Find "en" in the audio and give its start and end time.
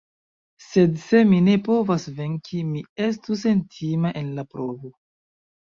4.25-4.35